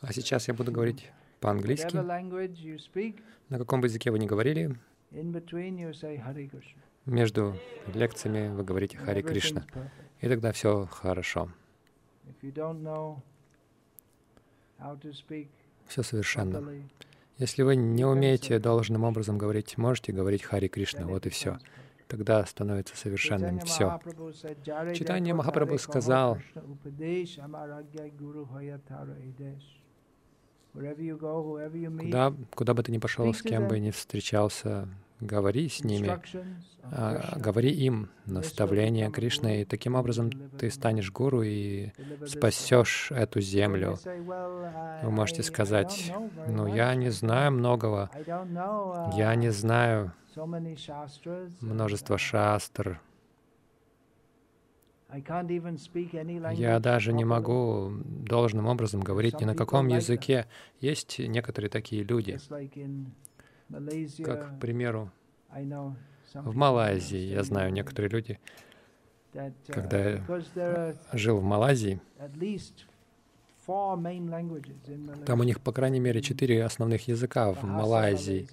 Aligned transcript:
А 0.00 0.12
сейчас 0.12 0.48
я 0.48 0.54
буду 0.54 0.72
говорить 0.72 1.10
по-английски. 1.40 1.96
На 3.48 3.58
каком 3.58 3.80
бы 3.80 3.86
языке 3.86 4.10
вы 4.10 4.18
ни 4.18 4.26
говорили, 4.26 4.76
между 7.06 7.56
лекциями 7.94 8.54
вы 8.54 8.62
говорите 8.64 8.96
Хари 8.98 9.22
Кришна. 9.22 9.64
И 10.20 10.28
тогда 10.28 10.52
все 10.52 10.86
хорошо. 10.86 11.50
Все 15.86 16.02
совершенно. 16.02 16.72
Если 17.38 17.62
вы 17.62 17.74
не 17.74 18.04
умеете 18.04 18.58
должным 18.58 19.04
образом 19.04 19.38
говорить, 19.38 19.78
можете 19.78 20.12
говорить 20.12 20.42
Хари 20.42 20.68
Кришна, 20.68 21.06
вот 21.06 21.26
и 21.26 21.30
все. 21.30 21.58
Тогда 22.10 22.44
становится 22.44 22.96
совершенным. 22.96 23.60
Все. 23.60 24.00
Читание 24.94 25.32
Махапрабху 25.32 25.78
сказал, 25.78 26.38
Куда, 30.72 32.34
куда 32.54 32.74
бы 32.74 32.82
ты 32.82 32.92
ни 32.92 32.98
пошел, 32.98 33.32
с 33.32 33.42
кем 33.42 33.66
бы 33.66 33.78
ни 33.80 33.90
встречался, 33.90 34.88
говори 35.20 35.68
с 35.68 35.82
ними, 35.82 36.20
а, 36.84 37.36
говори 37.36 37.70
им 37.70 38.08
наставления 38.26 39.10
Кришны, 39.10 39.62
и 39.62 39.64
таким 39.64 39.94
образом 39.96 40.30
ты 40.58 40.70
станешь 40.70 41.10
гуру 41.10 41.42
и 41.42 41.90
спасешь 42.26 43.10
эту 43.10 43.40
землю. 43.40 43.98
Вы 45.02 45.10
можете 45.10 45.42
сказать, 45.42 46.12
ну 46.48 46.66
я 46.66 46.94
не 46.94 47.10
знаю 47.10 47.52
многого, 47.52 48.10
я 49.16 49.34
не 49.34 49.50
знаю 49.50 50.12
множество 51.60 52.18
шастр, 52.18 53.00
я 56.52 56.78
даже 56.78 57.12
не 57.12 57.24
могу 57.24 57.92
должным 58.04 58.66
образом 58.66 59.00
говорить 59.00 59.40
ни 59.40 59.44
на 59.44 59.56
каком 59.56 59.88
языке. 59.88 60.46
Есть 60.80 61.18
некоторые 61.18 61.70
такие 61.70 62.04
люди, 62.04 62.38
как, 64.22 64.56
к 64.56 64.60
примеру, 64.60 65.10
в 66.34 66.54
Малайзии. 66.54 67.18
Я 67.18 67.42
знаю 67.42 67.72
некоторые 67.72 68.10
люди, 68.10 68.38
uh, 69.32 69.52
когда 69.66 70.10
я 70.10 70.94
жил 71.12 71.38
в 71.38 71.42
Малайзии, 71.42 72.00
там 75.26 75.40
у 75.40 75.42
них, 75.42 75.60
по 75.60 75.72
крайней 75.72 76.00
мере, 76.00 76.22
четыре 76.22 76.64
основных 76.64 77.08
языка 77.08 77.52
в 77.52 77.62
Малайзии. 77.64 78.48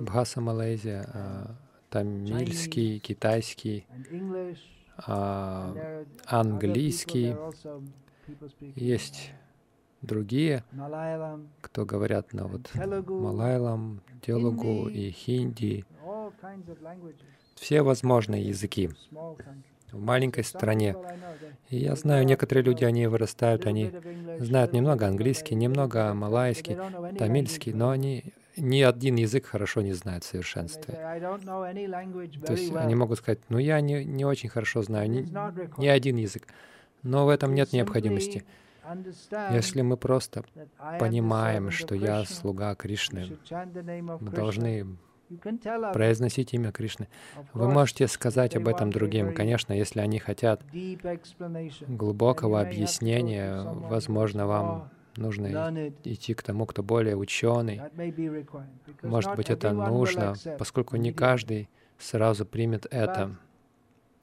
Бхаса 0.00 0.40
Малайзия, 0.40 1.06
а, 1.12 1.54
тамильский, 1.90 2.98
китайский, 2.98 3.86
а, 5.06 6.04
английский. 6.26 7.36
Есть 8.74 9.32
другие, 10.02 10.64
кто 11.60 11.84
говорят 11.84 12.32
на 12.32 12.46
вот 12.46 12.70
малайлам, 12.74 14.00
телугу 14.22 14.88
и 14.88 15.10
хинди, 15.10 15.84
все 17.54 17.82
возможные 17.82 18.42
языки 18.48 18.90
в 19.92 20.00
маленькой 20.00 20.44
стране. 20.44 20.96
И 21.70 21.76
я 21.76 21.94
знаю, 21.94 22.26
некоторые 22.26 22.64
люди, 22.64 22.84
они 22.84 23.06
вырастают, 23.06 23.66
они 23.66 23.92
знают 24.40 24.72
немного 24.72 25.06
английский, 25.06 25.54
немного 25.54 26.12
малайский, 26.14 26.76
тамильский, 27.16 27.72
но 27.72 27.90
они 27.90 28.32
ни 28.56 28.82
один 28.82 29.16
язык 29.16 29.46
хорошо 29.46 29.82
не 29.82 29.92
знают 29.92 30.24
в 30.24 30.26
совершенстве. 30.26 30.94
То 30.94 32.52
есть 32.52 32.74
они 32.74 32.94
могут 32.94 33.18
сказать, 33.18 33.40
ну 33.48 33.58
я 33.58 33.80
не, 33.80 34.04
не 34.04 34.24
очень 34.24 34.48
хорошо 34.48 34.82
знаю 34.82 35.10
ни, 35.10 35.26
ни 35.80 35.86
один 35.86 36.16
язык, 36.16 36.46
но 37.02 37.26
в 37.26 37.28
этом 37.28 37.54
нет 37.54 37.72
необходимости. 37.72 38.44
Если 39.50 39.80
мы 39.80 39.96
просто 39.96 40.44
понимаем, 40.98 41.70
что 41.70 41.94
я 41.94 42.24
слуга 42.24 42.74
Кришны, 42.74 43.38
мы 44.20 44.30
должны 44.30 44.86
произносить 45.92 46.52
имя 46.54 46.70
Кришны. 46.70 47.08
Вы 47.54 47.70
можете 47.70 48.06
сказать 48.08 48.56
об 48.56 48.68
этом 48.68 48.90
другим. 48.90 49.34
Конечно, 49.34 49.72
если 49.72 50.00
они 50.00 50.18
хотят 50.18 50.62
глубокого 51.88 52.60
объяснения, 52.60 53.62
возможно, 53.62 54.46
вам 54.46 54.90
нужно 55.16 55.92
идти 56.04 56.34
к 56.34 56.42
тому, 56.42 56.66
кто 56.66 56.82
более 56.82 57.16
ученый. 57.16 57.80
Может 59.02 59.36
быть, 59.36 59.50
это 59.50 59.72
нужно, 59.72 60.34
поскольку 60.58 60.96
не 60.96 61.12
каждый 61.12 61.68
сразу 61.98 62.44
примет 62.46 62.86
это. 62.90 63.36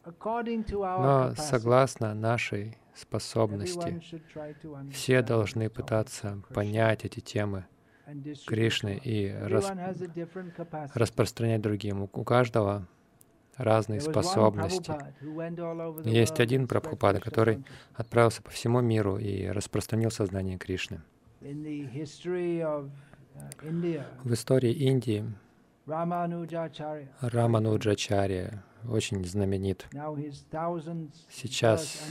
Но 0.03 1.33
согласно 1.37 2.13
нашей 2.13 2.77
способности, 2.95 4.01
все 4.91 5.21
должны 5.21 5.69
пытаться 5.69 6.41
понять 6.53 7.05
эти 7.05 7.19
темы 7.19 7.65
Кришны 8.45 8.99
и 9.01 9.31
рас... 9.31 9.71
распространять 10.93 11.61
другим. 11.61 12.09
У 12.11 12.23
каждого 12.23 12.87
разные 13.57 14.01
способности. 14.01 14.93
Есть 16.03 16.39
один 16.39 16.67
Прабхупада, 16.67 17.19
который 17.19 17.63
отправился 17.93 18.41
по 18.41 18.51
всему 18.51 18.81
миру 18.81 19.17
и 19.17 19.47
распространил 19.47 20.11
сознание 20.11 20.57
Кришны. 20.57 21.01
Uh, 21.41 22.89
В 24.23 24.33
истории 24.33 24.71
Индии 24.71 25.25
Рамануджачарья 27.21 28.63
очень 28.87 29.25
знаменит. 29.25 29.87
Сейчас 31.29 32.01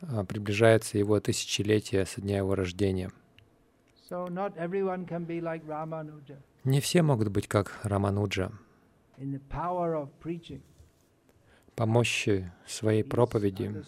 а, 0.00 0.24
приближается 0.24 0.98
его 0.98 1.20
тысячелетие 1.20 2.06
со 2.06 2.20
дня 2.20 2.38
его 2.38 2.54
рождения. 2.54 3.10
Не 6.64 6.80
все 6.80 7.02
могут 7.02 7.28
быть 7.28 7.48
как 7.48 7.78
Рамануджа 7.82 8.52
по 11.74 11.86
мощи 11.86 12.50
своей 12.66 13.04
проповеди 13.04 13.82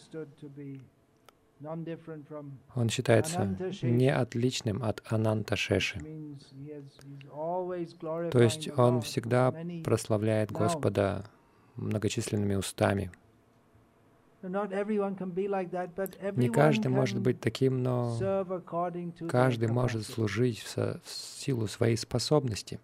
он 2.74 2.88
считается 2.88 3.56
не 3.82 4.14
отличным 4.14 4.82
от 4.82 5.02
Ананта 5.10 5.56
Шеши. 5.56 5.98
То 8.30 8.42
есть 8.42 8.78
он 8.78 9.00
всегда 9.00 9.52
прославляет 9.84 10.52
Господа 10.52 11.24
многочисленными 11.74 12.54
устами. 12.54 13.10
Не 16.36 16.48
каждый 16.48 16.88
может 16.88 17.20
быть 17.20 17.40
таким, 17.40 17.82
но 17.82 18.46
каждый 19.28 19.68
может 19.68 20.06
служить 20.06 20.60
в 20.60 21.00
силу 21.04 21.66
своей 21.66 21.96
способности. 21.96 22.78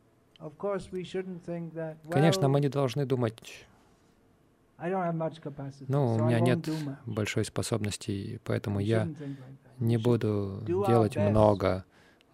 Конечно, 2.10 2.48
мы 2.48 2.60
не 2.60 2.68
должны 2.68 3.06
думать, 3.06 3.66
ну, 5.88 6.14
у 6.14 6.24
меня 6.24 6.40
нет 6.40 6.68
большой 7.06 7.44
способности, 7.44 8.40
поэтому 8.44 8.80
я 8.80 9.08
не 9.78 9.96
буду 9.96 10.62
делать 10.66 11.16
много. 11.16 11.84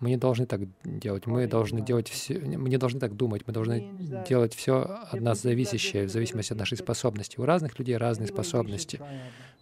Мы 0.00 0.08
не 0.08 0.16
должны 0.16 0.46
так 0.46 0.62
делать. 0.82 1.26
Мы 1.26 1.46
должны 1.46 1.82
делать 1.82 2.08
все. 2.08 2.38
Мы 2.38 2.70
не 2.70 2.78
должны 2.78 2.98
так 2.98 3.14
думать. 3.14 3.42
Мы 3.46 3.52
должны 3.52 3.92
делать 4.26 4.54
все 4.54 4.80
от 5.10 5.20
нас 5.20 5.42
зависящее, 5.42 6.06
в 6.06 6.10
зависимости 6.10 6.52
от 6.54 6.58
нашей 6.58 6.78
способности. 6.78 7.38
У 7.38 7.44
разных 7.44 7.78
людей 7.78 7.98
разные 7.98 8.26
способности. 8.26 9.00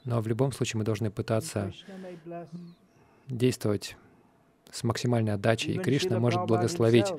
Но 0.05 0.21
в 0.21 0.29
любом 0.29 0.53
случае 0.53 0.79
мы 0.79 0.85
должны 0.85 1.11
пытаться 1.11 1.73
действовать 3.27 3.97
с 4.73 4.85
максимальной 4.85 5.35
отдачей, 5.35 5.75
и 5.75 5.79
Кришна 5.79 6.19
может 6.19 6.47
благословить. 6.47 7.13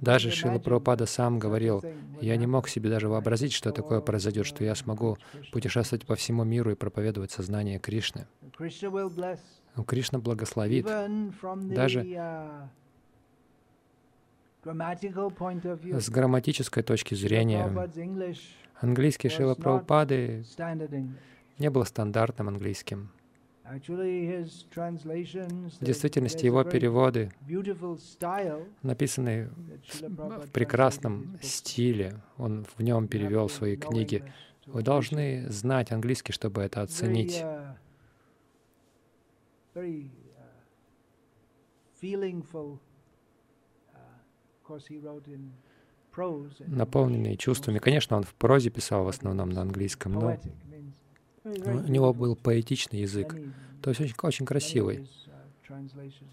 Даже 0.00 0.30
Шила 0.30 0.58
Прабхупада 0.58 1.06
сам 1.06 1.38
говорил, 1.38 1.82
я 2.20 2.36
не 2.36 2.46
мог 2.46 2.68
себе 2.68 2.90
даже 2.90 3.08
вообразить, 3.08 3.52
что 3.52 3.72
такое 3.72 4.00
произойдет, 4.00 4.46
что 4.46 4.64
я 4.64 4.74
смогу 4.74 5.16
путешествовать 5.52 6.06
по 6.06 6.14
всему 6.14 6.44
миру 6.44 6.70
и 6.72 6.74
проповедовать 6.74 7.30
сознание 7.30 7.78
Кришны. 7.78 8.26
Но 9.76 9.84
Кришна 9.84 10.18
благословит. 10.18 10.86
Даже 11.54 12.04
с 14.64 16.10
грамматической 16.10 16.82
точки 16.82 17.14
зрения, 17.14 17.90
английский 18.80 19.28
Шила 19.28 19.54
Прабхупады 19.54 20.44
не 21.58 21.70
был 21.70 21.84
стандартным 21.84 22.48
английским. 22.48 23.10
В 25.80 25.84
действительности 25.84 26.44
его 26.44 26.64
переводы 26.64 27.30
написаны 28.82 29.50
в 30.00 30.50
прекрасном 30.50 31.38
стиле. 31.40 32.20
Он 32.36 32.64
в 32.76 32.82
нем 32.82 33.06
перевел 33.06 33.48
свои 33.48 33.76
книги. 33.76 34.24
Вы 34.66 34.82
должны 34.82 35.48
знать 35.50 35.92
английский, 35.92 36.32
чтобы 36.32 36.62
это 36.62 36.82
оценить. 36.82 37.44
Наполненный 46.66 47.36
чувствами. 47.36 47.78
Конечно, 47.78 48.16
он 48.16 48.24
в 48.24 48.34
прозе 48.34 48.70
писал 48.70 49.04
в 49.04 49.08
основном 49.08 49.50
на 49.50 49.62
английском, 49.62 50.12
но 50.14 50.40
У 51.44 51.88
него 51.88 52.12
был 52.12 52.36
поэтичный 52.36 53.00
язык, 53.00 53.34
то 53.82 53.90
есть 53.90 54.00
очень, 54.00 54.14
очень 54.22 54.46
красивый. 54.46 55.08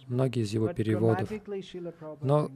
Многие 0.07 0.44
из 0.44 0.51
его 0.51 0.68
переводов. 0.74 1.30
Но 2.21 2.51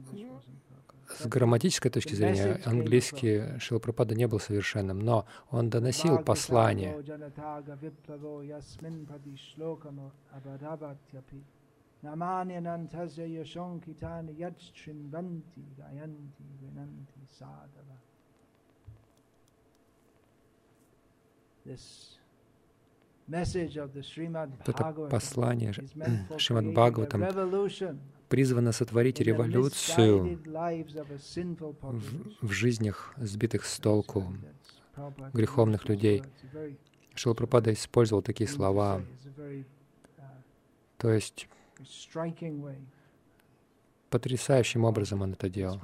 с 1.18 1.26
грамматической 1.26 1.90
точки 1.90 2.14
зрения 2.14 2.60
английский 2.64 3.58
Шилапрапада 3.58 4.14
не 4.14 4.26
был 4.26 4.40
совершенным, 4.40 4.98
но 4.98 5.26
он 5.50 5.70
доносил 5.70 6.18
послание. 6.18 6.96
Это 23.32 25.08
послание 25.10 25.72
Шримад 26.36 26.66
Бхагаватам 26.72 27.24
призвано 28.28 28.72
сотворить 28.72 29.20
революцию 29.20 30.38
в, 31.80 32.46
в 32.46 32.50
жизнях 32.50 33.14
сбитых 33.16 33.64
с 33.64 33.78
толку 33.78 34.34
греховных 35.32 35.88
людей. 35.88 36.22
Шилапрапада 37.14 37.72
использовал 37.72 38.22
такие 38.22 38.48
слова, 38.48 39.02
то 40.96 41.12
есть 41.12 41.48
потрясающим 44.08 44.84
образом 44.84 45.22
он 45.22 45.32
это 45.32 45.48
делал. 45.48 45.80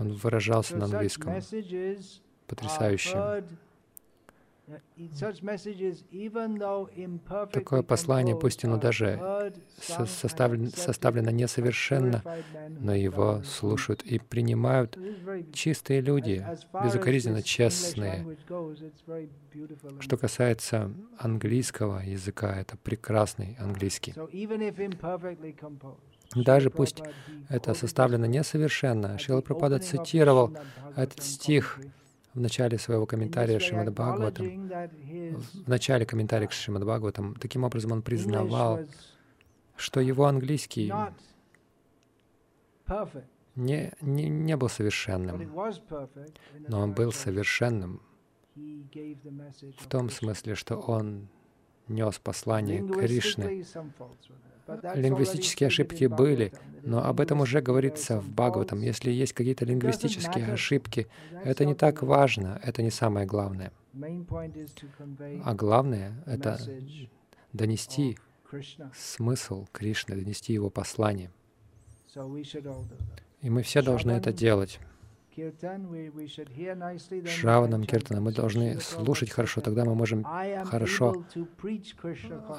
Он 0.00 0.12
выражался 0.12 0.76
на 0.76 0.86
английском 0.86 1.34
потрясающе. 2.46 3.44
Такое 7.52 7.82
послание, 7.82 8.36
пусть 8.36 8.64
оно 8.64 8.76
даже 8.76 9.52
составлено, 9.80 10.70
составлено 10.70 11.30
несовершенно, 11.30 12.22
но 12.68 12.94
его 12.94 13.42
слушают 13.42 14.02
и 14.02 14.18
принимают 14.18 14.98
чистые 15.52 16.00
люди, 16.00 16.46
безукоризненно 16.82 17.42
честные. 17.42 18.36
Что 20.00 20.16
касается 20.16 20.92
английского 21.18 22.00
языка, 22.00 22.54
это 22.58 22.76
прекрасный 22.76 23.56
английский. 23.58 24.14
Даже 26.34 26.70
пусть 26.70 27.02
это 27.48 27.74
составлено 27.74 28.26
несовершенно, 28.26 29.18
Шила 29.18 29.42
Прабхупада 29.42 29.78
цитировал 29.80 30.56
этот 30.96 31.22
стих 31.22 31.78
в 32.34 32.40
начале 32.40 32.78
своего 32.78 33.06
комментария 33.06 33.58
Шримад 33.58 33.92
Бхагаватам, 33.92 34.68
в 34.68 35.68
начале 35.68 36.06
комментария 36.06 36.48
к 36.48 36.52
Шримад 36.52 36.84
Бхагаватам, 36.84 37.34
таким 37.36 37.64
образом 37.64 37.92
он 37.92 38.02
признавал, 38.02 38.80
что 39.76 40.00
его 40.00 40.26
английский 40.26 40.92
не, 43.54 43.92
не, 44.00 44.28
не 44.28 44.56
был 44.56 44.68
совершенным, 44.68 45.52
но 46.68 46.80
он 46.80 46.92
был 46.92 47.12
совершенным 47.12 48.00
в 48.54 49.86
том 49.88 50.10
смысле, 50.10 50.54
что 50.54 50.76
он 50.76 51.28
нес 51.88 52.18
послание 52.18 52.86
Кришны. 52.86 53.64
Лингвистические 54.94 55.68
ошибки 55.68 56.04
были, 56.04 56.52
но 56.82 57.04
об 57.04 57.20
этом 57.20 57.40
уже 57.40 57.60
говорится 57.60 58.20
в 58.20 58.28
Бхагаватам. 58.30 58.80
Если 58.80 59.10
есть 59.10 59.32
какие-то 59.32 59.64
лингвистические 59.64 60.52
ошибки, 60.52 61.08
это 61.44 61.64
не 61.64 61.74
так 61.74 62.02
важно, 62.02 62.60
это 62.62 62.82
не 62.82 62.90
самое 62.90 63.26
главное. 63.26 63.72
А 65.44 65.54
главное— 65.54 66.12
это 66.26 66.58
донести 67.52 68.18
смысл 68.94 69.66
Кришны, 69.72 70.16
донести 70.16 70.52
его 70.52 70.70
послание. 70.70 71.30
И 73.40 73.50
мы 73.50 73.62
все 73.62 73.82
должны 73.82 74.12
это 74.12 74.32
делать. 74.32 74.78
Шраванам 77.26 77.84
Киртана 77.84 78.20
мы 78.20 78.32
должны 78.32 78.80
слушать 78.80 79.30
хорошо, 79.30 79.60
тогда 79.60 79.84
мы 79.84 79.94
можем 79.94 80.24
хорошо 80.24 81.24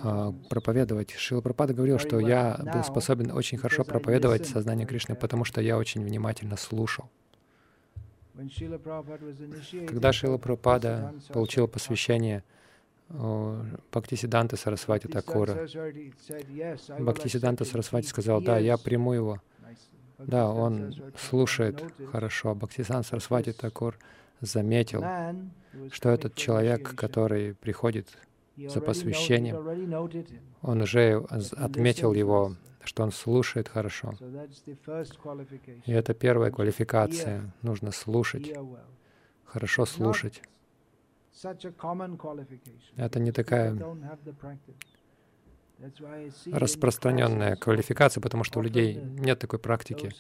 а, 0.04 0.34
проповедовать. 0.50 1.12
Шила 1.12 1.42
Прабхупада 1.42 1.74
говорил, 1.74 2.00
что 2.00 2.20
я 2.20 2.60
был 2.74 2.84
способен 2.84 3.32
очень 3.32 3.58
хорошо 3.58 3.84
проповедовать 3.84 4.48
сознание 4.48 4.88
Кришны, 4.88 5.16
потому 5.16 5.46
что 5.46 5.62
я 5.62 5.78
очень 5.78 6.04
внимательно 6.04 6.58
слушал. 6.58 7.10
Когда 9.88 10.12
Шила 10.12 10.38
Прабхупада 10.40 11.14
получил 11.30 11.68
посвящение 11.68 12.44
Бхактисиданта 13.10 14.58
Сарасвати 14.58 15.08
Такура, 15.08 15.68
Бхактисиданта 17.00 17.66
Сарасвати 17.66 18.08
сказал, 18.08 18.42
да, 18.42 18.58
я 18.58 18.78
приму 18.78 19.14
его. 19.14 19.42
Да, 20.28 20.50
он 20.50 20.96
слушает 21.18 21.84
хорошо. 22.12 22.56
Бхактисан 22.56 23.04
Сарасвати 23.04 23.54
Такур 23.54 23.98
заметил, 24.42 25.04
что 25.92 26.10
этот 26.10 26.36
человек, 26.36 26.96
который 26.96 27.56
приходит 27.56 28.08
за 28.58 28.82
посвящением, 28.82 29.58
он 30.62 30.82
уже 30.82 31.26
отметил 31.58 32.14
его, 32.14 32.56
что 32.84 33.04
он 33.04 33.12
слушает 33.12 33.70
хорошо. 33.70 34.14
И 35.86 35.92
это 35.92 36.14
первая 36.14 36.52
квалификация. 36.52 37.52
Нужно 37.62 37.92
слушать, 37.92 38.54
хорошо 39.46 39.86
слушать. 39.86 40.42
Это 42.96 43.20
не 43.20 43.32
такая 43.32 43.76
распространенная 46.52 47.56
квалификация, 47.56 48.22
потому 48.22 48.44
что 48.44 48.60
у 48.60 48.62
людей 48.62 48.96
нет 48.96 49.40
такой 49.40 49.60
практики. 49.60 50.12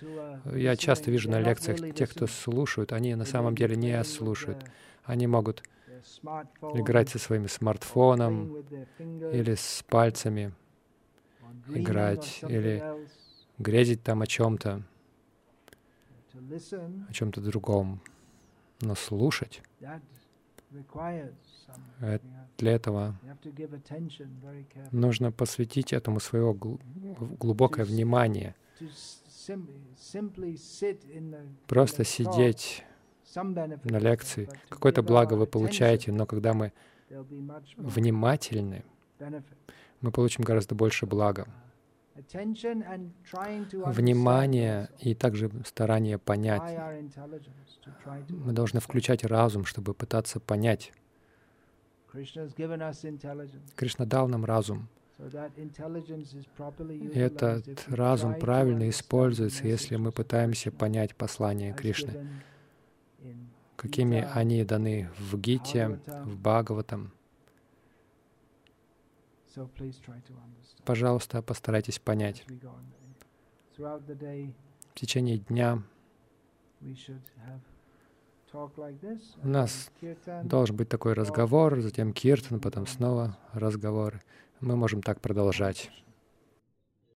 Я 0.54 0.75
часто 0.75 1.12
вижу 1.12 1.30
на 1.30 1.39
лекциях 1.39 1.95
тех, 1.95 2.10
кто 2.10 2.27
слушают, 2.27 2.92
они 2.92 3.15
на 3.15 3.25
самом 3.25 3.56
деле 3.56 3.75
не 3.75 4.04
слушают. 4.04 4.63
Они 5.04 5.27
могут 5.27 5.63
играть 6.74 7.10
со 7.10 7.19
своим 7.19 7.48
смартфоном 7.48 8.57
или 9.00 9.56
с 9.56 9.83
пальцами 9.88 10.54
играть, 11.69 12.44
или 12.48 12.83
грезить 13.57 14.04
там 14.04 14.21
о 14.21 14.27
чем-то, 14.27 14.83
о 17.10 17.13
чем-то 17.13 17.42
другом. 17.42 18.01
Но 18.81 18.95
слушать 18.95 19.62
для 22.58 22.72
этого 22.72 23.20
нужно 24.92 25.32
посвятить 25.32 25.94
этому 25.94 26.20
свое 26.20 26.53
глубокое 26.53 27.86
внимание. 27.86 28.56
Просто 31.68 32.03
сидеть 32.03 32.84
на 33.36 34.00
лекции. 34.00 34.50
Какое-то 34.70 35.01
благо 35.03 35.34
вы 35.34 35.48
получаете, 35.48 36.12
но 36.12 36.25
когда 36.25 36.53
мы 36.53 36.72
внимательны, 37.77 38.84
мы 40.01 40.12
получим 40.12 40.44
гораздо 40.44 40.75
больше 40.75 41.06
блага. 41.06 41.48
Внимание 43.86 44.89
и 45.00 45.15
также 45.15 45.50
старание 45.65 46.17
понять. 46.20 46.77
Мы 48.29 48.53
должны 48.53 48.79
включать 48.79 49.24
разум, 49.24 49.65
чтобы 49.65 49.93
пытаться 49.93 50.39
понять. 50.39 50.91
Кришна 53.75 54.05
дал 54.05 54.27
нам 54.27 54.46
разум. 54.46 54.88
И 55.20 57.17
этот 57.17 57.86
разум 57.88 58.36
правильно 58.39 58.89
используется, 58.89 59.67
если 59.67 59.96
мы 59.96 60.12
пытаемся 60.12 60.72
понять 60.72 61.15
послание 61.15 61.74
Кришны, 61.74 62.27
какими 63.75 64.27
они 64.34 64.63
даны 64.63 65.10
в 65.17 65.38
Гите, 65.38 66.00
в 66.08 66.38
Бхагаватам. 66.39 67.12
Пожалуйста, 70.86 71.41
постарайтесь 71.41 72.00
понять. 72.00 72.45
В 73.77 74.95
течение 74.95 75.38
дня 75.38 75.81
у 79.41 79.48
нас 79.48 79.91
должен 80.43 80.75
быть 80.75 80.89
такой 80.89 81.13
разговор, 81.13 81.79
затем 81.81 82.13
киртан, 82.13 82.60
потом 82.60 82.86
снова 82.86 83.38
разговор. 83.51 84.22
Мы 84.60 84.75
можем 84.75 85.01
так 85.01 85.22
продолжать. 85.22 85.89